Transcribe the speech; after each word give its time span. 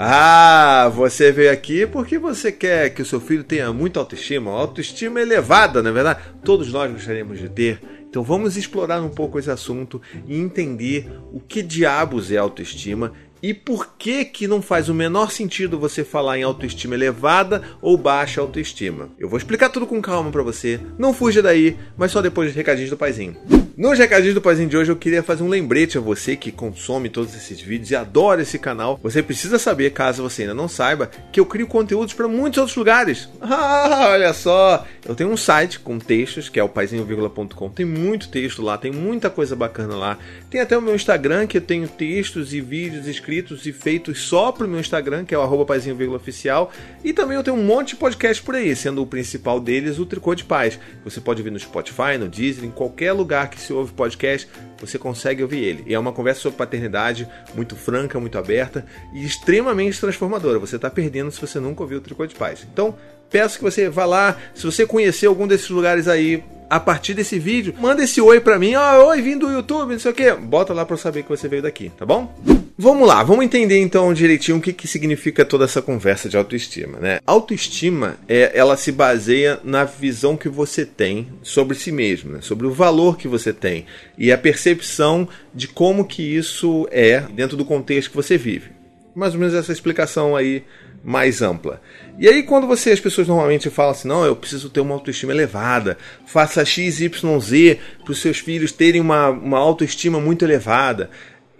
Ah, 0.00 0.88
você 0.94 1.32
veio 1.32 1.50
aqui 1.50 1.84
porque 1.84 2.20
você 2.20 2.52
quer 2.52 2.90
que 2.90 3.02
o 3.02 3.04
seu 3.04 3.20
filho 3.20 3.42
tenha 3.42 3.72
muita 3.72 3.98
autoestima, 3.98 4.52
autoestima 4.52 5.20
elevada, 5.20 5.82
não 5.82 5.90
é 5.90 5.92
verdade? 5.92 6.20
Todos 6.44 6.72
nós 6.72 6.92
gostaríamos 6.92 7.40
de 7.40 7.48
ter. 7.48 7.80
Então 8.08 8.22
vamos 8.22 8.56
explorar 8.56 9.02
um 9.02 9.08
pouco 9.08 9.40
esse 9.40 9.50
assunto 9.50 10.00
e 10.24 10.38
entender 10.38 11.10
o 11.32 11.40
que 11.40 11.62
diabos 11.62 12.30
é 12.30 12.36
autoestima 12.36 13.12
e 13.42 13.54
por 13.54 13.94
que 13.96 14.24
que 14.24 14.48
não 14.48 14.60
faz 14.60 14.88
o 14.88 14.94
menor 14.94 15.30
sentido 15.30 15.78
você 15.78 16.02
falar 16.02 16.38
em 16.38 16.42
autoestima 16.42 16.94
elevada 16.94 17.62
ou 17.80 17.96
baixa 17.96 18.40
autoestima? 18.40 19.10
Eu 19.18 19.28
vou 19.28 19.38
explicar 19.38 19.68
tudo 19.68 19.86
com 19.86 20.02
calma 20.02 20.30
para 20.30 20.42
você. 20.42 20.80
Não 20.98 21.14
fuja 21.14 21.40
daí, 21.40 21.76
mas 21.96 22.10
só 22.10 22.20
depois 22.20 22.48
dos 22.48 22.56
recadinhos 22.56 22.90
do 22.90 22.96
paizinho. 22.96 23.36
Nos 23.76 23.96
recadinhos 23.96 24.34
do 24.34 24.42
paizinho 24.42 24.68
de 24.68 24.76
hoje 24.76 24.90
eu 24.90 24.96
queria 24.96 25.22
fazer 25.22 25.44
um 25.44 25.48
lembrete 25.48 25.96
a 25.96 26.00
você 26.00 26.34
que 26.34 26.50
consome 26.50 27.08
todos 27.08 27.36
esses 27.36 27.60
vídeos 27.60 27.92
e 27.92 27.96
adora 27.96 28.42
esse 28.42 28.58
canal. 28.58 28.98
Você 29.02 29.22
precisa 29.22 29.56
saber, 29.56 29.92
caso 29.92 30.22
você 30.22 30.42
ainda 30.42 30.54
não 30.54 30.66
saiba, 30.66 31.08
que 31.30 31.38
eu 31.38 31.46
crio 31.46 31.68
conteúdos 31.68 32.12
para 32.12 32.26
muitos 32.26 32.58
outros 32.58 32.76
lugares. 32.76 33.28
Ah, 33.60 34.10
olha 34.10 34.32
só! 34.32 34.84
Eu 35.04 35.14
tenho 35.14 35.30
um 35.30 35.36
site 35.36 35.80
com 35.80 35.98
textos, 35.98 36.48
que 36.48 36.60
é 36.60 36.62
o 36.62 36.68
paizinho.com. 36.68 37.70
Tem 37.70 37.84
muito 37.84 38.28
texto 38.28 38.62
lá, 38.62 38.76
tem 38.76 38.92
muita 38.92 39.30
coisa 39.30 39.56
bacana 39.56 39.96
lá. 39.96 40.18
Tem 40.50 40.60
até 40.60 40.76
o 40.76 40.82
meu 40.82 40.94
Instagram, 40.94 41.46
que 41.46 41.56
eu 41.56 41.60
tenho 41.60 41.88
textos 41.88 42.52
e 42.52 42.60
vídeos 42.60 43.06
escritos 43.06 43.27
e 43.66 43.72
feitos 43.72 44.22
só 44.22 44.50
pro 44.50 44.66
meu 44.66 44.80
Instagram, 44.80 45.24
que 45.24 45.34
é 45.34 45.38
o 45.38 45.64
paizinho.oficial. 45.64 46.72
E 47.04 47.12
também 47.12 47.36
eu 47.36 47.42
tenho 47.42 47.56
um 47.56 47.62
monte 47.62 47.90
de 47.90 47.96
podcast 47.96 48.42
por 48.42 48.54
aí, 48.54 48.74
sendo 48.74 49.02
o 49.02 49.06
principal 49.06 49.60
deles 49.60 49.98
o 49.98 50.06
Tricô 50.06 50.34
de 50.34 50.44
Paz. 50.44 50.78
Você 51.04 51.20
pode 51.20 51.40
ouvir 51.40 51.50
no 51.50 51.58
Spotify, 51.58 52.16
no 52.18 52.28
Deezer, 52.28 52.64
em 52.64 52.70
qualquer 52.70 53.12
lugar 53.12 53.50
que 53.50 53.60
se 53.60 53.72
ouve 53.72 53.92
podcast, 53.92 54.48
você 54.80 54.98
consegue 54.98 55.42
ouvir 55.42 55.58
ele. 55.58 55.84
E 55.86 55.94
é 55.94 55.98
uma 55.98 56.12
conversa 56.12 56.40
sobre 56.40 56.56
paternidade 56.56 57.28
muito 57.54 57.76
franca, 57.76 58.18
muito 58.18 58.38
aberta 58.38 58.86
e 59.12 59.24
extremamente 59.24 60.00
transformadora. 60.00 60.58
Você 60.58 60.76
está 60.76 60.88
perdendo 60.88 61.30
se 61.30 61.40
você 61.40 61.60
nunca 61.60 61.82
ouviu 61.82 61.98
o 61.98 62.00
Tricô 62.00 62.26
de 62.26 62.34
Paz. 62.34 62.66
Então, 62.72 62.96
peço 63.28 63.58
que 63.58 63.64
você 63.64 63.88
vá 63.88 64.04
lá. 64.04 64.36
Se 64.54 64.64
você 64.64 64.86
conhecer 64.86 65.26
algum 65.26 65.46
desses 65.46 65.68
lugares 65.68 66.08
aí, 66.08 66.42
a 66.70 66.78
partir 66.78 67.14
desse 67.14 67.38
vídeo, 67.38 67.74
manda 67.78 68.02
esse 68.02 68.20
oi 68.20 68.40
pra 68.40 68.58
mim. 68.58 68.74
Ó, 68.74 69.04
oh, 69.04 69.08
oi, 69.08 69.22
vindo 69.22 69.46
do 69.46 69.52
YouTube, 69.52 69.92
não 69.92 69.98
sei 69.98 70.10
o 70.10 70.14
que. 70.14 70.32
Bota 70.32 70.72
lá 70.72 70.84
pra 70.84 70.94
eu 70.94 70.98
saber 70.98 71.22
que 71.22 71.28
você 71.28 71.48
veio 71.48 71.62
daqui, 71.62 71.90
tá 71.96 72.04
bom? 72.04 72.67
Vamos 72.80 73.08
lá, 73.08 73.24
vamos 73.24 73.44
entender 73.44 73.80
então 73.80 74.14
direitinho 74.14 74.58
o 74.58 74.60
que, 74.60 74.72
que 74.72 74.86
significa 74.86 75.44
toda 75.44 75.64
essa 75.64 75.82
conversa 75.82 76.28
de 76.28 76.36
autoestima, 76.36 77.00
né? 77.00 77.18
Autoestima, 77.26 78.14
é, 78.28 78.52
ela 78.56 78.76
se 78.76 78.92
baseia 78.92 79.58
na 79.64 79.82
visão 79.82 80.36
que 80.36 80.48
você 80.48 80.86
tem 80.86 81.26
sobre 81.42 81.76
si 81.76 81.90
mesmo, 81.90 82.34
né? 82.34 82.38
sobre 82.40 82.68
o 82.68 82.70
valor 82.70 83.18
que 83.18 83.26
você 83.26 83.52
tem 83.52 83.84
e 84.16 84.30
a 84.30 84.38
percepção 84.38 85.28
de 85.52 85.66
como 85.66 86.04
que 86.04 86.22
isso 86.22 86.86
é 86.92 87.18
dentro 87.18 87.56
do 87.56 87.64
contexto 87.64 88.10
que 88.10 88.16
você 88.16 88.38
vive. 88.38 88.70
Mais 89.12 89.34
ou 89.34 89.40
menos 89.40 89.56
essa 89.56 89.72
explicação 89.72 90.36
aí 90.36 90.62
mais 91.02 91.42
ampla. 91.42 91.82
E 92.16 92.28
aí 92.28 92.44
quando 92.44 92.68
você 92.68 92.92
as 92.92 93.00
pessoas 93.00 93.26
normalmente 93.26 93.68
falam 93.70 93.90
assim, 93.90 94.06
não, 94.06 94.24
eu 94.24 94.36
preciso 94.36 94.70
ter 94.70 94.78
uma 94.78 94.94
autoestima 94.94 95.32
elevada, 95.32 95.98
faça 96.24 96.64
x, 96.64 97.00
y, 97.00 97.40
z 97.40 97.80
para 98.04 98.12
os 98.12 98.20
seus 98.20 98.38
filhos 98.38 98.70
terem 98.70 99.00
uma, 99.00 99.30
uma 99.30 99.58
autoestima 99.58 100.20
muito 100.20 100.44
elevada. 100.44 101.10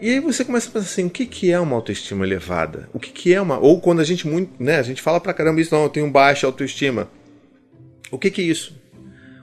E 0.01 0.11
aí 0.11 0.21
você 0.21 0.45
começa 0.45 0.69
a 0.69 0.73
pensar 0.73 0.87
assim, 0.87 1.07
o 1.07 1.11
que, 1.11 1.27
que 1.27 1.51
é 1.51 1.59
uma 1.59 1.75
autoestima 1.75 2.25
elevada? 2.25 2.89
O 2.93 3.01
que, 3.01 3.11
que 3.11 3.35
é 3.35 3.41
uma. 3.41 3.59
Ou 3.59 3.81
quando 3.81 4.01
a 4.01 4.05
gente 4.05 4.29
muito. 4.29 4.53
né, 4.63 4.77
a 4.77 4.83
gente 4.83 5.03
fala 5.03 5.21
pra 5.21 5.35
caramba 5.35 5.61
isso, 5.61 5.75
não, 5.75 5.83
eu 5.83 5.89
tenho 5.89 6.09
baixa 6.09 6.47
autoestima. 6.47 7.11
O 8.11 8.17
que, 8.17 8.31
que 8.31 8.41
é 8.41 8.45
isso? 8.45 8.79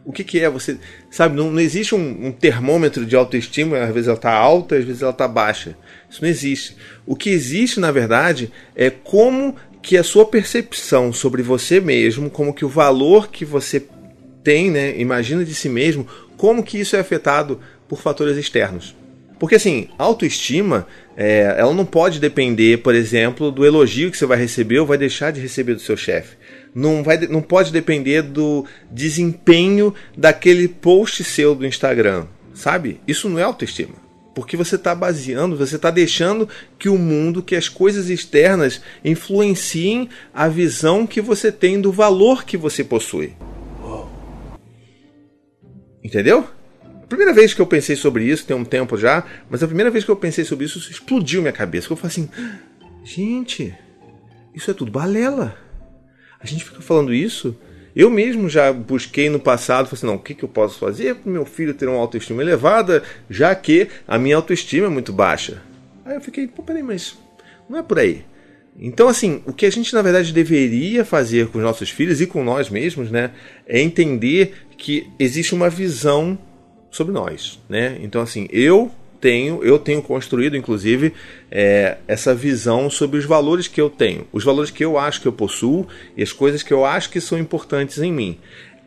O 0.06 0.14
que, 0.14 0.24
que 0.24 0.40
é 0.40 0.50
você. 0.50 0.78
Sabe, 1.12 1.36
não, 1.36 1.52
não 1.52 1.60
existe 1.60 1.94
um, 1.94 2.28
um, 2.28 2.32
termômetro 2.32 3.06
de 3.06 3.16
autoestima, 3.18 3.80
às 3.80 3.94
vezes 3.94 4.08
ela 4.08 4.16
está 4.16 4.32
alta, 4.32 4.78
às 4.78 4.86
vezes 4.86 5.02
ela 5.02 5.12
está 5.12 5.28
baixa. 5.28 5.76
Isso 6.10 6.22
não 6.22 6.30
existe. 6.30 6.78
O 7.06 7.18
que 7.18 7.30
existe, 7.30 7.80
na 7.80 7.92
verdade, 7.92 8.50
é 8.76 8.90
como 8.90 9.56
que 9.82 9.98
a 9.98 10.04
sua 10.04 10.26
percepção 10.26 11.12
sobre 11.12 11.44
você 11.44 11.82
mesmo, 11.82 12.30
como 12.30 12.54
que 12.54 12.64
o 12.64 12.70
valor 12.70 13.30
que 13.30 13.44
você 13.44 13.86
tem, 14.42 14.72
né, 14.72 14.98
imagina 15.00 15.44
de 15.44 15.54
si 15.54 15.68
mesmo, 15.68 16.08
como 16.38 16.64
que 16.64 16.80
isso 16.80 16.96
é 16.96 17.00
afetado 17.00 17.60
por 17.88 18.00
fatores 18.00 18.38
externos. 18.38 18.96
Porque 19.40 19.56
assim, 19.56 19.90
autoestima, 19.98 20.88
é, 21.18 21.56
ela 21.58 21.74
não 21.74 21.86
pode 21.86 22.20
depender, 22.20 22.78
por 22.78 22.96
exemplo, 22.96 23.52
do 23.52 23.66
elogio 23.66 24.10
que 24.10 24.18
você 24.18 24.26
vai 24.26 24.38
receber 24.38 24.80
ou 24.80 24.86
vai 24.86 24.98
deixar 24.98 25.32
de 25.32 25.42
receber 25.42 25.74
do 25.74 25.82
seu 25.82 25.98
chefe. 25.98 26.38
Não, 26.74 27.04
vai, 27.04 27.18
não 27.28 27.42
pode 27.42 27.72
depender 27.72 28.22
do 28.22 28.66
desempenho 28.92 29.94
daquele 30.18 30.68
post 30.68 31.24
seu 31.24 31.56
do 31.56 31.66
Instagram, 31.66 32.26
sabe? 32.54 33.00
Isso 33.08 33.30
não 33.30 33.40
é 33.40 33.44
autoestima. 33.44 34.06
Porque 34.34 34.58
você 34.58 34.76
está 34.76 34.94
baseando, 34.94 35.56
você 35.56 35.78
está 35.78 35.90
deixando 35.90 36.50
que 36.78 36.90
o 36.90 36.98
mundo, 36.98 37.42
que 37.42 37.56
as 37.56 37.70
coisas 37.70 38.10
externas 38.10 38.82
influenciem 39.04 40.10
a 40.34 40.50
visão 40.50 41.08
que 41.08 41.22
você 41.22 41.50
tem 41.52 41.80
do 41.80 41.92
valor 41.92 42.44
que 42.44 42.58
você 42.58 42.84
possui. 42.84 43.34
Entendeu? 46.04 46.46
Primeira 47.08 47.34
vez 47.34 47.54
que 47.54 47.62
eu 47.62 47.68
pensei 47.68 47.96
sobre 47.96 48.24
isso, 48.24 48.46
tem 48.46 48.56
um 48.56 48.66
tempo 48.66 48.98
já, 48.98 49.24
mas 49.50 49.62
a 49.62 49.68
primeira 49.68 49.92
vez 49.92 50.04
que 50.04 50.12
eu 50.12 50.16
pensei 50.16 50.44
sobre 50.44 50.66
isso, 50.66 50.80
isso 50.80 50.92
explodiu 50.92 51.42
minha 51.42 51.54
cabeça. 51.54 51.92
Eu 51.92 51.96
falei 51.96 52.12
assim: 52.12 52.30
gente, 53.04 53.74
isso 54.54 54.72
é 54.72 54.74
tudo 54.74 54.92
balela. 54.92 55.58
A 56.40 56.46
gente 56.46 56.64
fica 56.64 56.82
falando 56.82 57.14
isso. 57.14 57.56
Eu 57.96 58.10
mesmo 58.10 58.50
já 58.50 58.74
busquei 58.74 59.30
no 59.30 59.40
passado, 59.40 59.86
falei 59.86 59.98
assim, 59.98 60.06
não, 60.06 60.16
o 60.16 60.20
que, 60.20 60.34
que 60.34 60.44
eu 60.44 60.50
posso 60.50 60.78
fazer 60.78 61.16
para 61.16 61.32
meu 61.32 61.46
filho 61.46 61.74
ter 61.74 61.88
uma 61.88 61.98
autoestima 61.98 62.42
elevada, 62.42 63.02
já 63.30 63.56
que 63.56 63.88
a 64.06 64.20
minha 64.20 64.36
autoestima 64.36 64.88
é 64.88 64.90
muito 64.90 65.14
baixa. 65.14 65.62
Aí 66.04 66.16
eu 66.16 66.22
fiquei, 66.22 66.46
pô, 66.46 66.62
peraí, 66.62 66.84
mas 66.84 67.18
não 67.70 67.80
é 67.80 67.84
por 67.84 67.98
aí. 67.98 68.26
Então, 68.78 69.08
assim, 69.08 69.42
o 69.46 69.54
que 69.54 69.66
a 69.66 69.72
gente 69.72 69.94
na 69.94 70.02
verdade 70.02 70.34
deveria 70.34 71.06
fazer 71.06 71.48
com 71.48 71.58
os 71.58 71.64
nossos 71.64 71.90
filhos 71.90 72.20
e 72.20 72.28
com 72.28 72.44
nós 72.44 72.70
mesmos, 72.70 73.10
né, 73.10 73.32
é 73.66 73.80
entender 73.80 74.54
que 74.78 75.10
existe 75.18 75.56
uma 75.56 75.70
visão 75.70 76.38
sobre 76.96 77.14
nós, 77.14 77.60
né? 77.68 77.98
Então 78.02 78.22
assim, 78.22 78.48
eu 78.52 78.92
tenho, 79.20 79.64
eu 79.64 79.80
tenho 79.80 80.02
construído, 80.02 80.56
inclusive, 80.56 81.14
é, 81.50 81.98
essa 82.08 82.36
visão 82.36 82.90
sobre 82.90 83.18
os 83.18 83.26
valores 83.26 83.68
que 83.68 83.82
eu 83.82 83.90
tenho, 83.90 84.28
os 84.32 84.44
valores 84.44 84.70
que 84.70 84.86
eu 84.86 84.98
acho 84.98 85.22
que 85.22 85.28
eu 85.28 85.34
possuo 85.34 85.88
e 86.16 86.22
as 86.22 86.32
coisas 86.32 86.62
que 86.62 86.74
eu 86.74 86.86
acho 86.86 87.10
que 87.10 87.20
são 87.20 87.38
importantes 87.38 87.98
em 88.00 88.12
mim. 88.12 88.38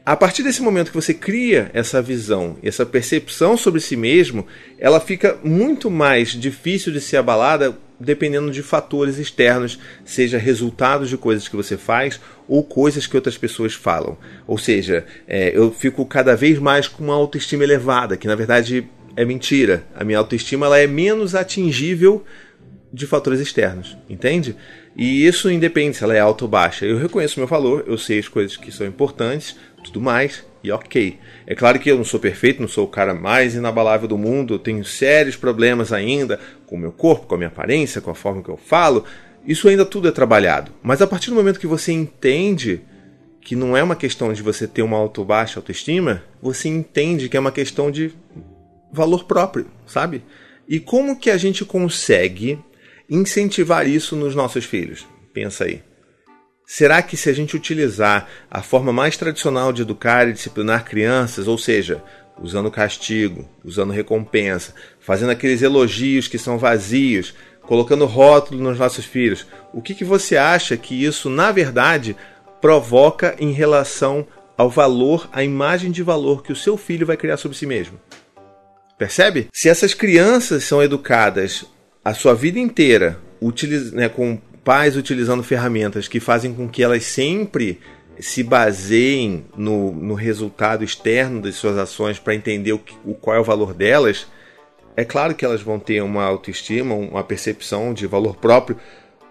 A 0.07 0.17
partir 0.17 0.43
desse 0.43 0.63
momento 0.63 0.91
que 0.91 0.97
você 0.97 1.13
cria 1.13 1.71
essa 1.75 2.01
visão 2.01 2.57
essa 2.63 2.87
percepção 2.87 3.57
sobre 3.57 3.81
si 3.81 3.95
mesmo, 3.95 4.47
ela 4.79 5.01
fica 5.01 5.39
muito 5.45 5.91
mais 5.91 6.31
difícil 6.31 6.93
de 6.93 7.01
ser 7.01 7.19
abalada 7.19 7.77
dependendo 8.01 8.51
de 8.51 8.63
fatores 8.63 9.19
externos, 9.19 9.79
seja 10.05 10.39
resultados 10.39 11.09
de 11.09 11.17
coisas 11.17 11.49
que 11.49 11.57
você 11.57 11.77
faz 11.77 12.21
ou 12.47 12.63
coisas 12.63 13.07
que 13.07 13.17
outras 13.17 13.37
pessoas 13.37 13.75
falam. 13.75 14.17
Ou 14.47 14.57
seja, 14.57 15.05
é, 15.27 15.57
eu 15.57 15.73
fico 15.73 16.05
cada 16.07 16.37
vez 16.37 16.59
mais 16.59 16.87
com 16.87 17.05
uma 17.05 17.15
autoestima 17.15 17.65
elevada, 17.65 18.17
que 18.17 18.27
na 18.27 18.35
verdade 18.35 18.89
é 19.17 19.25
mentira. 19.25 19.85
A 19.95 20.05
minha 20.05 20.19
autoestima 20.19 20.67
ela 20.67 20.79
é 20.79 20.87
menos 20.87 21.35
atingível 21.35 22.25
de 22.93 23.07
fatores 23.07 23.41
externos, 23.41 23.97
entende? 24.09 24.57
E 24.97 25.27
isso 25.27 25.51
independe 25.51 25.97
se 25.97 26.05
ela 26.05 26.15
é 26.15 26.21
alta 26.21 26.45
ou 26.45 26.51
baixa. 26.51 26.87
Eu 26.87 26.99
reconheço 26.99 27.39
meu 27.39 27.47
valor, 27.47 27.85
eu 27.87 27.99
sei 27.99 28.19
as 28.19 28.29
coisas 28.29 28.57
que 28.57 28.73
são 28.73 28.87
importantes, 28.87 29.57
tudo 29.89 30.05
mais, 30.05 30.45
e 30.63 30.71
ok. 30.71 31.19
É 31.47 31.55
claro 31.55 31.79
que 31.79 31.91
eu 31.91 31.97
não 31.97 32.05
sou 32.05 32.21
perfeito, 32.21 32.61
não 32.61 32.69
sou 32.69 32.85
o 32.85 32.89
cara 32.89 33.15
mais 33.15 33.55
inabalável 33.55 34.09
do 34.09 34.19
mundo, 34.19 34.55
eu 34.55 34.59
tenho 34.59 34.85
sérios 34.85 35.37
problemas 35.37 35.93
ainda 35.93 36.39
com 36.67 36.77
o 36.77 36.79
meu 36.79 36.93
corpo, 36.93 37.27
com 37.27 37.35
a 37.35 37.39
minha 37.39 37.49
aparência, 37.49 38.01
com 38.01 38.11
a 38.11 38.15
forma 38.15 38.43
que 38.43 38.49
eu 38.49 38.57
falo. 38.57 39.05
Isso 39.47 39.69
ainda 39.69 39.85
tudo 39.85 40.09
é 40.09 40.11
trabalhado. 40.11 40.73
Mas 40.83 41.01
a 41.01 41.07
partir 41.07 41.31
do 41.31 41.37
momento 41.37 41.61
que 41.61 41.67
você 41.67 41.93
entende 41.93 42.81
que 43.41 43.57
não 43.57 43.77
é 43.77 43.83
uma 43.83 43.97
questão 43.97 44.33
de 44.33 44.43
você 44.43 44.67
ter 44.67 44.83
uma 44.83 44.99
auto 44.99 45.25
baixa 45.25 45.59
autoestima, 45.59 46.23
você 46.43 46.69
entende 46.69 47.29
que 47.29 47.37
é 47.37 47.41
uma 47.41 47.53
questão 47.53 47.91
de 47.91 48.13
valor 48.93 49.25
próprio, 49.25 49.67
sabe? 49.87 50.23
E 50.69 50.79
como 50.79 51.19
que 51.19 51.31
a 51.31 51.39
gente 51.39 51.65
consegue 51.65 52.59
incentivar 53.09 53.89
isso 53.89 54.15
nos 54.15 54.35
nossos 54.35 54.67
filhos? 54.67 55.07
Pensa 55.33 55.65
aí. 55.65 55.88
Será 56.71 57.01
que 57.01 57.17
se 57.17 57.31
a 57.31 57.33
gente 57.33 57.57
utilizar 57.57 58.29
a 58.51 58.61
forma 58.61 58.93
mais 58.93 59.17
tradicional 59.17 59.73
de 59.73 59.81
educar 59.81 60.29
e 60.29 60.35
disciplinar 60.35 60.85
crianças, 60.85 61.49
ou 61.49 61.57
seja, 61.57 62.05
usando 62.39 62.71
castigo, 62.71 63.49
usando 63.65 63.91
recompensa, 63.91 64.75
fazendo 65.01 65.31
aqueles 65.31 65.63
elogios 65.63 66.29
que 66.29 66.37
são 66.37 66.59
vazios, 66.59 67.35
colocando 67.63 68.05
rótulo 68.05 68.63
nos 68.63 68.79
nossos 68.79 69.07
filhos, 69.07 69.47
o 69.73 69.81
que, 69.81 69.95
que 69.95 70.05
você 70.05 70.37
acha 70.37 70.77
que 70.77 71.03
isso, 71.03 71.31
na 71.31 71.51
verdade, 71.51 72.15
provoca 72.61 73.35
em 73.39 73.51
relação 73.51 74.27
ao 74.55 74.69
valor, 74.69 75.27
à 75.33 75.43
imagem 75.43 75.91
de 75.91 76.03
valor 76.03 76.43
que 76.43 76.53
o 76.53 76.57
seu 76.57 76.77
filho 76.77 77.07
vai 77.07 77.17
criar 77.17 77.39
sobre 77.39 77.57
si 77.57 77.65
mesmo? 77.65 77.99
Percebe? 78.99 79.49
Se 79.55 79.71
essas 79.71 79.95
crianças 79.95 80.65
são 80.65 80.83
educadas 80.83 81.65
a 82.05 82.13
sua 82.13 82.35
vida 82.35 82.59
inteira 82.59 83.19
né, 83.93 84.09
com 84.11 84.39
pais 84.69 84.99
utilizando 84.99 85.43
ferramentas 85.43 86.09
que 86.09 86.21
fazem 86.21 86.53
com 86.53 86.69
que 86.69 86.83
elas 86.83 87.03
sempre 87.05 87.81
se 88.21 88.43
baseiem 88.43 89.47
no, 89.57 89.93
no 89.93 90.13
resultado 90.13 90.85
externo 90.85 91.41
das 91.41 91.55
suas 91.55 91.79
ações 91.79 92.19
para 92.19 92.35
entender 92.35 92.75
o, 92.75 92.81
o, 93.03 93.15
qual 93.15 93.35
é 93.35 93.41
o 93.41 93.45
valor 93.45 93.73
delas, 93.73 94.27
é 94.95 95.07
claro 95.07 95.35
que 95.35 95.43
elas 95.43 95.63
vão 95.63 95.79
ter 95.79 96.03
uma 96.03 96.23
autoestima, 96.23 96.95
uma 96.95 97.25
percepção 97.25 97.95
de 97.95 98.07
valor 98.07 98.37
próprio 98.37 98.77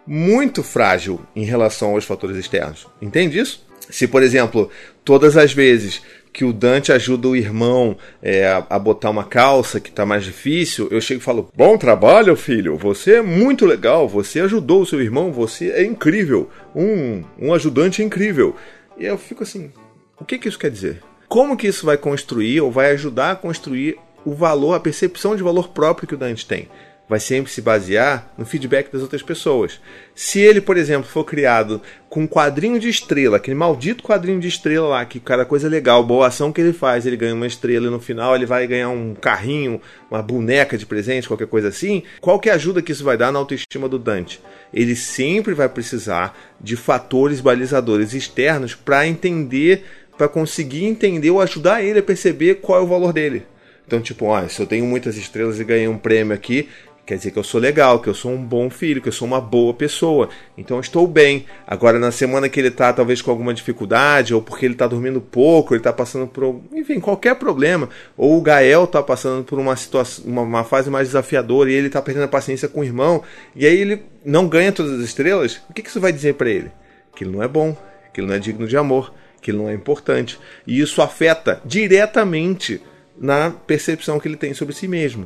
muito 0.07 0.63
frágil 0.63 1.21
em 1.35 1.45
relação 1.45 1.91
aos 1.91 2.03
fatores 2.03 2.35
externos. 2.35 2.87
Entende 2.99 3.37
isso? 3.37 3.63
Se, 3.91 4.07
por 4.07 4.23
exemplo, 4.23 4.71
todas 5.05 5.37
as 5.37 5.53
vezes 5.53 6.01
que 6.37 6.45
o 6.45 6.53
Dante 6.53 6.91
ajuda 6.91 7.27
o 7.27 7.35
irmão 7.35 7.97
é, 8.21 8.45
a, 8.69 8.77
botar 8.77 9.09
uma 9.09 9.23
calça 9.23 9.79
que 9.79 9.89
está 9.89 10.05
mais 10.05 10.23
difícil, 10.23 10.87
eu 10.91 11.01
chego 11.01 11.19
e 11.19 11.23
falo: 11.23 11.49
Bom 11.55 11.79
trabalho, 11.79 12.35
filho, 12.35 12.77
você 12.77 13.15
é 13.15 13.21
muito 13.23 13.65
legal, 13.65 14.07
você 14.07 14.41
ajudou 14.41 14.83
o 14.83 14.85
seu 14.85 15.01
irmão, 15.01 15.31
você 15.31 15.71
é 15.71 15.83
incrível, 15.83 16.47
um, 16.75 17.23
um 17.41 17.55
ajudante 17.55 18.03
incrível. 18.03 18.55
E 18.99 19.05
eu 19.07 19.17
fico 19.17 19.41
assim: 19.41 19.71
o 20.19 20.23
que, 20.23 20.37
que 20.37 20.47
isso 20.47 20.59
quer 20.59 20.69
dizer? 20.69 21.01
Como 21.27 21.57
que 21.57 21.65
isso 21.65 21.87
vai 21.87 21.97
construir 21.97 22.61
ou 22.61 22.71
vai 22.71 22.91
ajudar 22.91 23.31
a 23.31 23.35
construir 23.35 23.97
o 24.23 24.35
valor, 24.35 24.75
a 24.75 24.79
percepção 24.79 25.35
de 25.35 25.41
valor 25.41 25.69
próprio 25.69 26.07
que 26.07 26.13
o 26.13 26.19
Dante 26.19 26.45
tem? 26.45 26.67
Vai 27.09 27.19
sempre 27.19 27.51
se 27.51 27.61
basear 27.61 28.31
no 28.37 28.45
feedback 28.45 28.91
das 28.91 29.01
outras 29.01 29.21
pessoas. 29.21 29.79
Se 30.13 30.39
ele, 30.39 30.59
por 30.59 30.75
exemplo, 30.75 31.09
for 31.09 31.23
criado 31.23 31.81
com 32.09 32.21
um 32.21 32.27
quadrinho 32.27 32.79
de 32.79 32.89
estrela, 32.89 33.37
aquele 33.37 33.55
maldito 33.55 34.03
quadrinho 34.03 34.39
de 34.39 34.47
estrela 34.47 34.87
lá, 34.87 35.05
que 35.05 35.19
cada 35.19 35.45
coisa 35.45 35.69
legal, 35.69 36.03
boa 36.03 36.27
ação 36.27 36.51
que 36.51 36.59
ele 36.59 36.73
faz, 36.73 37.05
ele 37.05 37.15
ganha 37.15 37.33
uma 37.33 37.47
estrela 37.47 37.87
e 37.87 37.89
no 37.89 37.99
final 37.99 38.35
ele 38.35 38.45
vai 38.45 38.67
ganhar 38.67 38.89
um 38.89 39.15
carrinho, 39.15 39.81
uma 40.11 40.21
boneca 40.21 40.77
de 40.77 40.85
presente, 40.85 41.27
qualquer 41.27 41.47
coisa 41.47 41.69
assim, 41.69 42.03
qual 42.19 42.39
que 42.39 42.49
é 42.49 42.51
a 42.51 42.55
ajuda 42.55 42.81
que 42.81 42.91
isso 42.91 43.03
vai 43.03 43.17
dar 43.17 43.31
na 43.31 43.39
autoestima 43.39 43.87
do 43.87 43.99
Dante? 43.99 44.41
Ele 44.73 44.95
sempre 44.95 45.53
vai 45.53 45.69
precisar 45.69 46.37
de 46.59 46.75
fatores 46.75 47.39
balizadores 47.39 48.13
externos 48.13 48.75
para 48.75 49.07
entender, 49.07 49.85
para 50.17 50.27
conseguir 50.27 50.85
entender 50.85 51.29
ou 51.29 51.39
ajudar 51.39 51.81
ele 51.81 51.99
a 51.99 52.03
perceber 52.03 52.55
qual 52.55 52.79
é 52.79 52.83
o 52.83 52.87
valor 52.87 53.13
dele. 53.13 53.45
Então, 53.85 54.01
tipo, 54.01 54.33
ah, 54.33 54.49
se 54.49 54.61
eu 54.61 54.67
tenho 54.67 54.85
muitas 54.85 55.15
estrelas 55.15 55.61
e 55.61 55.63
ganhei 55.63 55.87
um 55.87 55.97
prêmio 55.97 56.33
aqui, 56.33 56.67
Quer 57.07 57.15
dizer 57.15 57.31
que 57.31 57.39
eu 57.39 57.43
sou 57.43 57.61
legal, 57.61 58.01
que 58.01 58.09
eu 58.09 58.13
sou 58.13 58.33
um 58.33 58.43
bom 58.43 58.69
filho, 58.69 59.01
que 59.01 59.07
eu 59.07 59.13
sou 59.13 59.25
uma 59.25 59.39
boa 59.39 59.73
pessoa. 59.73 60.27
Então 60.57 60.75
eu 60.75 60.81
estou 60.81 61.07
bem. 61.07 61.45
Agora, 61.65 61.97
na 61.97 62.11
semana 62.11 62.49
que 62.49 62.59
ele 62.59 62.67
está 62.67 62.91
talvez 62.91 63.21
com 63.21 63.31
alguma 63.31 63.53
dificuldade, 63.53 64.33
ou 64.33 64.41
porque 64.41 64.65
ele 64.65 64.73
está 64.73 64.85
dormindo 64.85 65.21
pouco, 65.21 65.73
ele 65.73 65.79
está 65.79 65.93
passando 65.93 66.27
por, 66.27 66.61
enfim, 66.73 66.99
qualquer 66.99 67.35
problema, 67.35 67.87
ou 68.17 68.37
o 68.37 68.41
Gael 68.41 68.83
está 68.83 69.01
passando 69.01 69.45
por 69.45 69.57
uma 69.57 69.77
situação, 69.77 70.25
uma, 70.25 70.41
uma, 70.41 70.63
fase 70.65 70.89
mais 70.89 71.07
desafiadora 71.07 71.71
e 71.71 71.75
ele 71.75 71.87
está 71.87 72.01
perdendo 72.01 72.25
a 72.25 72.27
paciência 72.27 72.67
com 72.67 72.81
o 72.81 72.83
irmão, 72.83 73.23
e 73.55 73.65
aí 73.65 73.79
ele 73.79 74.03
não 74.25 74.45
ganha 74.45 74.73
todas 74.73 74.91
as 74.91 75.05
estrelas, 75.05 75.61
o 75.69 75.73
que, 75.73 75.83
que 75.83 75.89
isso 75.89 76.01
vai 76.01 76.11
dizer 76.11 76.33
para 76.33 76.49
ele? 76.49 76.69
Que 77.15 77.23
ele 77.23 77.31
não 77.31 77.41
é 77.41 77.47
bom, 77.47 77.73
que 78.13 78.19
ele 78.19 78.27
não 78.27 78.35
é 78.35 78.39
digno 78.39 78.67
de 78.67 78.75
amor, 78.75 79.13
que 79.41 79.51
ele 79.51 79.59
não 79.59 79.69
é 79.69 79.73
importante. 79.73 80.37
E 80.67 80.81
isso 80.81 81.01
afeta 81.01 81.61
diretamente 81.63 82.81
na 83.17 83.49
percepção 83.49 84.19
que 84.19 84.27
ele 84.27 84.35
tem 84.35 84.53
sobre 84.53 84.75
si 84.75 84.89
mesmo. 84.89 85.25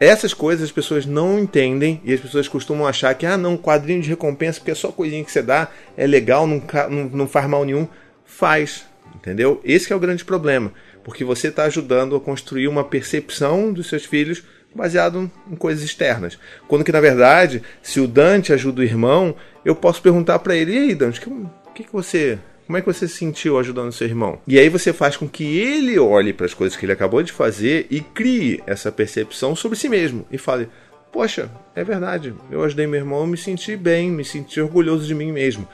Essas 0.00 0.32
coisas 0.32 0.66
as 0.66 0.72
pessoas 0.72 1.04
não 1.04 1.40
entendem 1.40 2.00
e 2.04 2.12
as 2.12 2.20
pessoas 2.20 2.46
costumam 2.46 2.86
achar 2.86 3.12
que, 3.14 3.26
ah, 3.26 3.36
não, 3.36 3.56
quadrinho 3.56 4.00
de 4.00 4.08
recompensa, 4.08 4.60
porque 4.60 4.70
é 4.70 4.74
só 4.74 4.92
coisinha 4.92 5.24
que 5.24 5.32
você 5.32 5.42
dá, 5.42 5.68
é 5.96 6.06
legal, 6.06 6.46
não, 6.46 6.62
não, 6.88 7.04
não 7.08 7.28
faz 7.28 7.48
mal 7.48 7.64
nenhum. 7.64 7.88
Faz, 8.24 8.86
entendeu? 9.14 9.60
Esse 9.64 9.92
é 9.92 9.96
o 9.96 10.00
grande 10.00 10.24
problema, 10.24 10.72
porque 11.02 11.24
você 11.24 11.48
está 11.48 11.64
ajudando 11.64 12.14
a 12.14 12.20
construir 12.20 12.68
uma 12.68 12.84
percepção 12.84 13.72
dos 13.72 13.88
seus 13.88 14.04
filhos 14.04 14.44
baseado 14.72 15.30
em 15.50 15.56
coisas 15.56 15.82
externas. 15.82 16.38
Quando 16.68 16.84
que, 16.84 16.92
na 16.92 17.00
verdade, 17.00 17.62
se 17.82 17.98
o 17.98 18.06
Dante 18.06 18.52
ajuda 18.52 18.80
o 18.80 18.84
irmão, 18.84 19.34
eu 19.64 19.74
posso 19.74 20.00
perguntar 20.00 20.38
para 20.38 20.54
ele, 20.54 20.72
e 20.72 20.78
aí, 20.78 20.94
Dante, 20.94 21.20
o 21.28 21.72
que, 21.74 21.82
que 21.82 21.92
você 21.92 22.38
como 22.68 22.76
é 22.76 22.82
que 22.82 22.86
você 22.86 23.08
se 23.08 23.16
sentiu 23.16 23.58
ajudando 23.58 23.92
seu 23.92 24.06
irmão? 24.06 24.38
E 24.46 24.58
aí 24.58 24.68
você 24.68 24.92
faz 24.92 25.16
com 25.16 25.26
que 25.26 25.56
ele 25.56 25.98
olhe 25.98 26.34
para 26.34 26.44
as 26.44 26.52
coisas 26.52 26.76
que 26.76 26.84
ele 26.84 26.92
acabou 26.92 27.22
de 27.22 27.32
fazer 27.32 27.86
e 27.90 28.02
crie 28.02 28.62
essa 28.66 28.92
percepção 28.92 29.56
sobre 29.56 29.78
si 29.78 29.88
mesmo 29.88 30.26
e 30.30 30.36
fale: 30.36 30.68
Poxa, 31.10 31.50
é 31.74 31.82
verdade, 31.82 32.34
eu 32.50 32.62
ajudei 32.62 32.86
meu 32.86 33.00
irmão, 33.00 33.26
me 33.26 33.38
senti 33.38 33.74
bem, 33.74 34.10
me 34.10 34.22
senti 34.22 34.60
orgulhoso 34.60 35.06
de 35.06 35.14
mim 35.14 35.32
mesmo. 35.32 35.66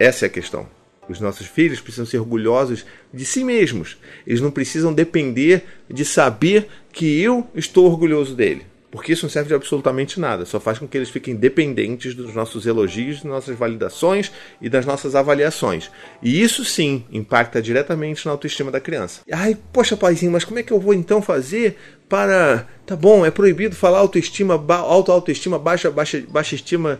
Essa 0.00 0.24
é 0.24 0.26
a 0.26 0.30
questão. 0.30 0.68
Os 1.08 1.20
nossos 1.20 1.46
filhos 1.46 1.80
precisam 1.80 2.04
ser 2.04 2.18
orgulhosos 2.18 2.84
de 3.14 3.24
si 3.24 3.44
mesmos. 3.44 3.96
Eles 4.26 4.40
não 4.40 4.50
precisam 4.50 4.92
depender 4.92 5.62
de 5.88 6.04
saber 6.04 6.66
que 6.90 7.22
eu 7.22 7.48
estou 7.54 7.86
orgulhoso 7.86 8.34
dele. 8.34 8.66
Porque 8.96 9.12
isso 9.12 9.26
não 9.26 9.30
serve 9.30 9.48
de 9.48 9.54
absolutamente 9.54 10.18
nada, 10.18 10.46
só 10.46 10.58
faz 10.58 10.78
com 10.78 10.88
que 10.88 10.96
eles 10.96 11.10
fiquem 11.10 11.36
dependentes 11.36 12.14
dos 12.14 12.34
nossos 12.34 12.64
elogios, 12.64 13.16
das 13.16 13.24
nossas 13.24 13.54
validações 13.54 14.32
e 14.58 14.70
das 14.70 14.86
nossas 14.86 15.14
avaliações. 15.14 15.90
E 16.22 16.42
isso 16.42 16.64
sim 16.64 17.04
impacta 17.12 17.60
diretamente 17.60 18.24
na 18.24 18.32
autoestima 18.32 18.70
da 18.70 18.80
criança. 18.80 19.20
Ai, 19.30 19.54
poxa, 19.70 19.98
paizinho, 19.98 20.32
mas 20.32 20.44
como 20.44 20.58
é 20.58 20.62
que 20.62 20.72
eu 20.72 20.80
vou 20.80 20.94
então 20.94 21.20
fazer 21.20 21.76
para. 22.08 22.66
Tá 22.86 22.96
bom, 22.96 23.26
é 23.26 23.30
proibido 23.30 23.76
falar 23.76 23.98
autoestima, 23.98 24.54
alta 24.54 25.12
autoestima, 25.12 25.58
baixa, 25.58 25.90
baixa, 25.90 26.24
baixa 26.26 26.54
estima. 26.54 26.98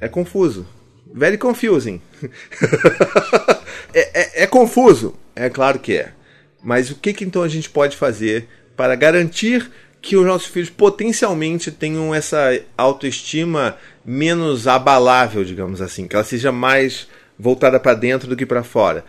É 0.00 0.06
confuso. 0.06 0.64
Very 1.12 1.38
confusing. 1.38 2.00
é, 3.92 4.42
é, 4.42 4.42
é 4.44 4.46
confuso. 4.46 5.16
É 5.34 5.50
claro 5.50 5.80
que 5.80 5.94
é. 5.94 6.12
Mas 6.62 6.88
o 6.88 6.94
que, 6.94 7.12
que 7.12 7.24
então 7.24 7.42
a 7.42 7.48
gente 7.48 7.68
pode 7.68 7.96
fazer 7.96 8.46
para 8.76 8.94
garantir 8.94 9.68
que 10.06 10.16
os 10.16 10.24
nossos 10.24 10.46
filhos 10.46 10.70
potencialmente 10.70 11.72
tenham 11.72 12.14
essa 12.14 12.62
autoestima 12.78 13.76
menos 14.04 14.68
abalável, 14.68 15.44
digamos 15.44 15.82
assim, 15.82 16.06
que 16.06 16.14
ela 16.14 16.24
seja 16.24 16.52
mais 16.52 17.08
voltada 17.36 17.80
para 17.80 17.92
dentro 17.92 18.28
do 18.28 18.36
que 18.36 18.46
para 18.46 18.62
fora. 18.62 19.04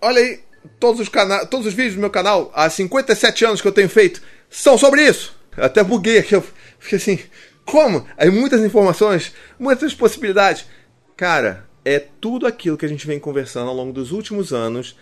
Olha 0.00 0.18
aí, 0.18 0.40
todos 0.78 0.98
os, 0.98 1.10
cana 1.10 1.44
todos 1.44 1.66
os 1.66 1.74
vídeos 1.74 1.96
do 1.96 2.00
meu 2.00 2.08
canal, 2.08 2.50
há 2.54 2.70
57 2.70 3.44
anos 3.44 3.60
que 3.60 3.68
eu 3.68 3.72
tenho 3.72 3.90
feito, 3.90 4.22
são 4.48 4.78
sobre 4.78 5.06
isso. 5.06 5.36
Eu 5.54 5.64
até 5.64 5.84
buguei 5.84 6.20
aqui, 6.20 6.34
eu 6.34 6.44
fiquei 6.78 6.96
assim, 6.96 7.18
como? 7.66 8.06
Aí 8.16 8.30
muitas 8.30 8.62
informações, 8.62 9.34
muitas 9.58 9.92
possibilidades. 9.92 10.64
Cara, 11.18 11.66
é 11.84 11.98
tudo 11.98 12.46
aquilo 12.46 12.78
que 12.78 12.86
a 12.86 12.88
gente 12.88 13.06
vem 13.06 13.20
conversando 13.20 13.68
ao 13.68 13.76
longo 13.76 13.92
dos 13.92 14.10
últimos 14.10 14.54
anos 14.54 14.96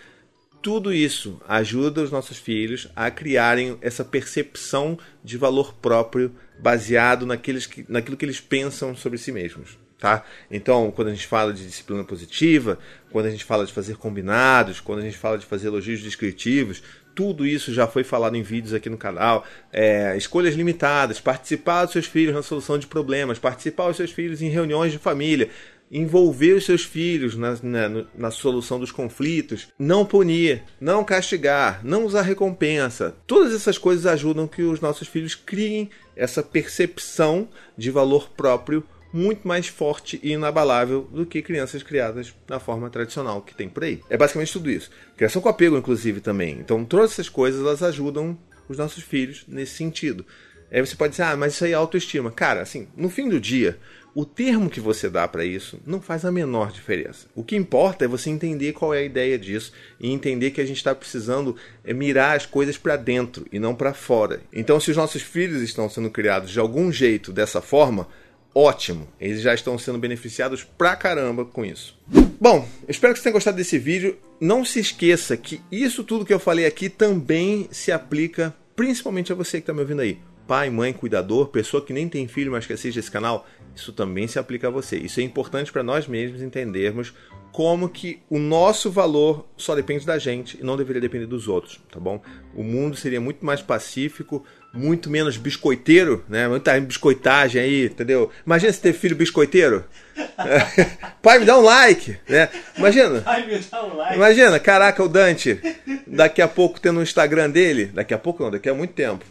tudo 0.61 0.93
isso 0.93 1.39
ajuda 1.47 2.01
os 2.01 2.11
nossos 2.11 2.37
filhos 2.37 2.89
a 2.95 3.09
criarem 3.09 3.77
essa 3.81 4.03
percepção 4.03 4.97
de 5.23 5.37
valor 5.37 5.73
próprio 5.73 6.33
baseado 6.59 7.25
naqueles 7.25 7.65
que, 7.65 7.85
naquilo 7.87 8.17
que 8.17 8.25
eles 8.25 8.41
pensam 8.41 8.95
sobre 8.95 9.17
si 9.17 9.31
mesmos. 9.31 9.77
Tá? 9.97 10.23
Então, 10.49 10.91
quando 10.91 11.09
a 11.09 11.11
gente 11.11 11.27
fala 11.27 11.51
de 11.51 11.65
disciplina 11.65 12.05
positiva, 12.05 12.79
quando 13.11 13.25
a 13.25 13.29
gente 13.29 13.43
fala 13.43 13.65
de 13.65 13.73
fazer 13.73 13.97
combinados, 13.97 14.79
quando 14.79 14.99
a 14.99 15.01
gente 15.01 15.17
fala 15.17 15.37
de 15.37 15.45
fazer 15.45 15.67
elogios 15.67 16.01
descritivos, 16.01 16.81
tudo 17.13 17.45
isso 17.45 17.73
já 17.73 17.85
foi 17.85 18.05
falado 18.05 18.37
em 18.37 18.41
vídeos 18.41 18.73
aqui 18.73 18.89
no 18.89 18.97
canal. 18.97 19.45
É, 19.73 20.15
escolhas 20.15 20.55
limitadas, 20.55 21.19
participar 21.19 21.83
dos 21.83 21.91
seus 21.91 22.05
filhos 22.05 22.33
na 22.33 22.41
solução 22.41 22.77
de 22.77 22.87
problemas, 22.87 23.37
participar 23.37 23.87
dos 23.87 23.97
seus 23.97 24.11
filhos 24.11 24.41
em 24.41 24.47
reuniões 24.47 24.93
de 24.93 24.97
família 24.97 25.49
envolver 25.91 26.53
os 26.53 26.65
seus 26.65 26.83
filhos 26.83 27.35
na, 27.35 27.57
na, 27.63 28.05
na, 28.15 28.31
solução 28.31 28.79
dos 28.79 28.91
conflitos, 28.91 29.69
não 29.77 30.05
punir, 30.05 30.63
não 30.79 31.03
castigar, 31.03 31.81
não 31.83 32.05
usar 32.05 32.21
recompensa. 32.21 33.15
Todas 33.25 33.53
essas 33.53 33.77
coisas 33.77 34.05
ajudam 34.05 34.47
que 34.47 34.61
os 34.61 34.79
nossos 34.81 35.07
filhos 35.07 35.33
criem 35.33 35.89
essa 36.15 36.43
percepção 36.43 37.47
de 37.77 37.89
valor 37.89 38.29
próprio 38.29 38.83
muito 39.11 39.47
mais 39.47 39.67
forte 39.67 40.19
e 40.21 40.33
inabalável 40.33 41.07
do 41.11 41.25
que 41.25 41.41
crianças 41.41 41.81
criadas 41.81 42.33
na 42.47 42.59
forma 42.59 42.89
tradicional 42.89 43.41
que 43.41 43.55
tem 43.55 43.67
por 43.67 43.83
aí. 43.83 44.01
É 44.09 44.17
basicamente 44.17 44.53
tudo 44.53 44.69
isso. 44.69 44.91
Criação 45.17 45.41
com 45.41 45.49
apego, 45.49 45.77
inclusive, 45.77 46.21
também. 46.21 46.59
Então, 46.59 46.85
todas 46.85 47.11
essas 47.11 47.29
coisas 47.29 47.61
elas 47.61 47.81
ajudam 47.81 48.37
os 48.67 48.77
nossos 48.77 49.03
filhos 49.03 49.45
nesse 49.47 49.73
sentido. 49.73 50.25
Aí 50.71 50.79
você 50.85 50.95
pode 50.95 51.11
dizer, 51.11 51.23
ah, 51.23 51.35
mas 51.35 51.53
isso 51.53 51.65
aí 51.65 51.71
é 51.71 51.75
autoestima. 51.75 52.31
Cara, 52.31 52.61
assim, 52.61 52.87
no 52.95 53.09
fim 53.09 53.27
do 53.27 53.39
dia, 53.39 53.79
o 54.15 54.25
termo 54.25 54.69
que 54.69 54.79
você 54.79 55.09
dá 55.09 55.27
para 55.27 55.45
isso 55.45 55.79
não 55.85 56.01
faz 56.01 56.25
a 56.25 56.31
menor 56.31 56.71
diferença. 56.71 57.27
O 57.35 57.43
que 57.43 57.55
importa 57.55 58.05
é 58.05 58.07
você 58.07 58.29
entender 58.29 58.73
qual 58.73 58.93
é 58.93 58.99
a 58.99 59.03
ideia 59.03 59.37
disso 59.37 59.71
e 59.99 60.11
entender 60.11 60.51
que 60.51 60.61
a 60.61 60.65
gente 60.65 60.77
está 60.77 60.95
precisando 60.95 61.55
é 61.83 61.93
mirar 61.93 62.35
as 62.35 62.45
coisas 62.45 62.77
para 62.77 62.95
dentro 62.95 63.45
e 63.51 63.59
não 63.59 63.75
para 63.75 63.93
fora. 63.93 64.41
Então, 64.51 64.79
se 64.79 64.91
os 64.91 64.97
nossos 64.97 65.21
filhos 65.21 65.61
estão 65.61 65.89
sendo 65.89 66.09
criados 66.09 66.51
de 66.51 66.59
algum 66.59 66.91
jeito 66.91 67.31
dessa 67.31 67.61
forma, 67.61 68.07
ótimo, 68.53 69.07
eles 69.19 69.41
já 69.41 69.53
estão 69.53 69.77
sendo 69.77 69.99
beneficiados 69.99 70.63
pra 70.63 70.95
caramba 70.95 71.45
com 71.45 71.63
isso. 71.63 71.97
Bom, 72.41 72.67
espero 72.87 73.13
que 73.13 73.19
você 73.19 73.23
tenha 73.23 73.33
gostado 73.33 73.57
desse 73.57 73.77
vídeo. 73.77 74.17
Não 74.39 74.65
se 74.65 74.79
esqueça 74.79 75.37
que 75.37 75.61
isso 75.71 76.03
tudo 76.03 76.25
que 76.25 76.33
eu 76.33 76.39
falei 76.39 76.65
aqui 76.65 76.89
também 76.89 77.67
se 77.71 77.91
aplica 77.91 78.55
principalmente 78.75 79.31
a 79.31 79.35
você 79.35 79.57
que 79.57 79.63
está 79.63 79.73
me 79.73 79.81
ouvindo 79.81 80.01
aí 80.01 80.17
pai, 80.49 80.67
mãe, 80.71 80.91
cuidador, 80.91 81.49
pessoa 81.49 81.85
que 81.85 81.93
nem 81.93 82.09
tem 82.09 82.27
filho, 82.27 82.51
mas 82.51 82.65
que 82.65 82.73
assiste 82.73 82.97
esse 82.97 83.11
canal, 83.11 83.45
isso 83.75 83.93
também 83.93 84.27
se 84.27 84.39
aplica 84.39 84.67
a 84.67 84.71
você. 84.71 84.97
Isso 84.97 85.19
é 85.19 85.23
importante 85.23 85.71
para 85.71 85.83
nós 85.83 86.07
mesmos 86.07 86.41
entendermos 86.41 87.13
como 87.51 87.87
que 87.87 88.19
o 88.27 88.39
nosso 88.39 88.89
valor 88.89 89.47
só 89.55 89.75
depende 89.75 90.07
da 90.07 90.17
gente 90.17 90.59
e 90.59 90.63
não 90.63 90.75
deveria 90.75 90.99
depender 90.99 91.27
dos 91.27 91.47
outros, 91.47 91.79
tá 91.91 91.99
bom? 91.99 92.19
O 92.55 92.63
mundo 92.63 92.97
seria 92.97 93.21
muito 93.21 93.45
mais 93.45 93.61
pacífico, 93.61 94.43
muito 94.73 95.07
menos 95.07 95.37
biscoiteiro, 95.37 96.25
né? 96.27 96.47
Muita 96.47 96.79
biscoitagem 96.79 97.61
aí, 97.61 97.85
entendeu? 97.85 98.31
Imagina 98.43 98.73
se 98.73 98.81
ter 98.81 98.93
filho 98.93 99.15
biscoiteiro. 99.15 99.85
Pai, 101.21 101.37
me 101.37 101.45
dá 101.45 101.59
um 101.59 101.63
like, 101.63 102.17
né? 102.27 102.49
Imagina. 102.75 103.21
Pai, 103.21 103.45
me 103.45 103.55
dá 103.59 103.85
um 103.85 103.95
like. 103.95 104.15
Imagina, 104.15 104.59
caraca, 104.59 105.03
o 105.03 105.07
Dante, 105.07 105.61
daqui 106.07 106.41
a 106.41 106.47
pouco 106.47 106.81
tendo 106.81 106.99
um 106.99 107.03
Instagram 107.03 107.51
dele, 107.51 107.85
daqui 107.85 108.15
a 108.15 108.17
pouco 108.17 108.41
não, 108.41 108.49
daqui 108.49 108.67
a 108.67 108.73
muito 108.73 108.93
tempo 108.93 109.23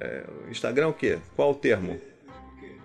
é, 0.00 0.24
Instagram 0.50 0.86
é 0.86 0.88
o 0.88 0.92
quê? 0.92 1.18
Qual 1.34 1.50
o 1.50 1.54
termo? 1.54 2.00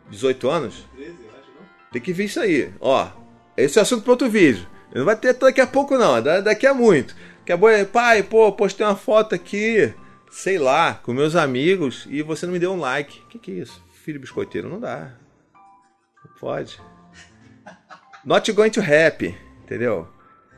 18 0.09 0.49
anos? 0.49 0.85
13, 0.95 1.09
eu 1.09 1.29
acho, 1.29 1.49
não. 1.59 1.67
Tem 1.91 2.01
que 2.01 2.13
ver 2.13 2.25
isso 2.25 2.39
aí. 2.39 2.71
Ó, 2.79 3.09
esse 3.55 3.79
é 3.79 3.81
assunto 3.81 4.03
para 4.03 4.11
outro 4.11 4.29
vídeo. 4.29 4.67
Não 4.93 5.05
vai 5.05 5.15
ter 5.15 5.33
daqui 5.33 5.61
a 5.61 5.67
pouco, 5.67 5.97
não. 5.97 6.21
Daqui 6.21 6.67
a 6.67 6.73
muito. 6.73 7.15
Que 7.45 7.51
a 7.51 7.57
boa 7.57 7.83
pai, 7.85 8.23
pô, 8.23 8.51
postei 8.51 8.85
uma 8.85 8.95
foto 8.95 9.35
aqui, 9.35 9.93
sei 10.31 10.57
lá, 10.57 10.93
com 10.93 11.13
meus 11.13 11.35
amigos 11.35 12.07
e 12.09 12.21
você 12.21 12.45
não 12.45 12.53
me 12.53 12.59
deu 12.59 12.71
um 12.71 12.79
like. 12.79 13.21
Que 13.29 13.39
que 13.39 13.51
é 13.51 13.55
isso? 13.55 13.83
Filho 13.91 14.19
biscoiteiro, 14.19 14.69
não 14.69 14.79
dá. 14.79 15.11
Não 16.23 16.33
pode. 16.39 16.79
Not 18.23 18.51
going 18.53 18.69
to 18.69 18.81
happy, 18.81 19.35
entendeu? 19.63 20.07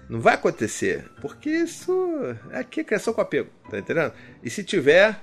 Não 0.08 0.20
vai 0.20 0.36
acontecer, 0.36 1.10
porque 1.20 1.50
isso 1.50 1.92
é 2.52 2.60
aqui 2.60 2.82
é 2.82 2.84
criação 2.84 3.12
com 3.14 3.22
apego, 3.22 3.50
tá 3.72 3.80
entendendo? 3.80 4.14
E 4.44 4.50
se 4.52 4.64
tiver, 4.64 5.20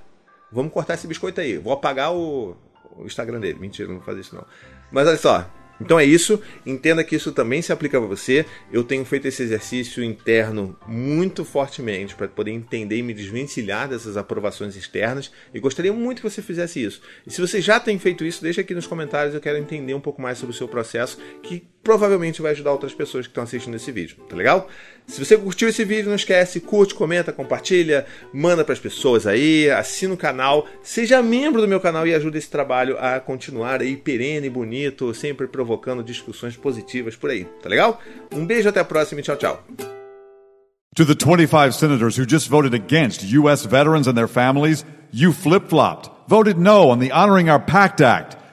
vamos 0.53 0.73
cortar 0.73 0.95
esse 0.95 1.07
biscoito 1.07 1.41
aí. 1.41 1.59
Vou 1.59 1.73
apagar 1.73 2.13
o, 2.13 2.57
o 2.97 3.05
Instagram 3.05 3.41
dele. 3.41 3.59
Mentira, 3.59 3.89
não 3.89 3.97
vou 3.97 4.05
fazer 4.05 4.21
isso 4.21 4.35
não. 4.35 4.45
Mas 4.91 5.07
olha 5.07 5.17
só, 5.17 5.51
então 5.83 5.99
é 5.99 6.05
isso, 6.05 6.41
entenda 6.65 7.03
que 7.03 7.17
isso 7.17 7.33
também 7.33 7.61
se 7.61 7.73
aplica 7.73 7.99
a 7.99 8.01
você. 8.01 8.47
Eu 8.73 8.85
tenho 8.85 9.05
feito 9.05 9.27
esse 9.27 9.43
exercício 9.43 10.03
interno 10.05 10.77
muito 10.87 11.45
fortemente 11.45 12.15
para 12.15 12.29
poder 12.29 12.53
entender 12.53 12.99
e 12.99 13.03
me 13.03 13.13
desvencilhar 13.13 13.89
dessas 13.89 14.17
aprovações 14.17 14.77
externas 14.77 15.33
e 15.53 15.59
gostaria 15.59 15.93
muito 15.93 16.23
que 16.23 16.31
você 16.31 16.41
fizesse 16.41 16.83
isso. 16.85 17.03
E 17.27 17.33
se 17.33 17.41
você 17.41 17.61
já 17.61 17.81
tem 17.81 17.99
feito 17.99 18.25
isso, 18.25 18.43
deixa 18.43 18.61
aqui 18.61 18.75
nos 18.75 18.87
comentários, 18.87 19.35
eu 19.35 19.41
quero 19.41 19.59
entender 19.59 19.95
um 19.95 20.01
pouco 20.01 20.23
mais 20.23 20.39
sobre 20.39 20.55
o 20.55 20.57
seu 20.57 20.69
processo, 20.69 21.19
que 21.43 21.67
provavelmente 21.83 22.41
vai 22.41 22.53
ajudar 22.53 22.73
outras 22.73 22.95
pessoas 22.95 23.27
que 23.27 23.31
estão 23.31 23.45
assistindo 23.45 23.75
esse 23.75 23.91
vídeo, 23.91 24.17
tá 24.29 24.37
legal? 24.37 24.69
Se 25.07 25.23
você 25.23 25.37
curtiu 25.37 25.69
esse 25.69 25.85
vídeo, 25.85 26.09
não 26.09 26.15
esquece, 26.15 26.61
curte, 26.61 26.95
comenta, 26.95 27.33
compartilha, 27.33 28.07
manda 28.33 28.65
para 28.65 28.73
as 28.73 28.79
pessoas 28.79 29.27
aí, 29.27 29.71
assina 29.71 30.15
o 30.15 30.17
canal, 30.17 30.67
seja 30.83 31.23
membro 31.23 31.61
do 31.61 31.69
meu 31.69 31.81
canal 31.81 32.07
e 32.07 32.15
ajude 32.15 32.39
esse 32.39 32.49
trabalho 32.49 32.97
a 32.99 33.19
continuar 33.19 33.81
aí 33.81 33.97
perene, 33.97 34.49
bonito, 34.49 35.13
sempre 35.13 35.47
provocando 35.47 36.05
discussões 36.05 36.57
positivas 36.57 37.17
por 37.17 37.31
aí, 37.31 37.45
tá 37.63 37.69
legal? 37.69 38.01
Um 38.33 38.47
beijo, 38.47 38.69
até 38.69 38.81
a 38.81 38.85
próxima 38.85 39.21
e 39.21 39.25
tchau, 39.25 39.37
tchau. 39.37 39.65
To 40.95 41.07
the 41.07 41.15
25 41.15 41.73
senators 41.73 42.19
who 42.19 42.27
just 42.27 42.49
voted 42.49 42.75
against 42.75 43.25
U.S. 43.25 43.65
veterans 43.65 44.07
and 44.07 44.15
their 44.15 44.29
families, 44.29 44.85
you 45.11 45.33
flip-flopped, 45.33 46.11
voted 46.29 46.59
no 46.59 46.91
on 46.91 46.99
the 46.99 47.11
Honoring 47.11 47.49
Our 47.49 47.61
Pact 47.61 48.03
Act. 48.03 48.37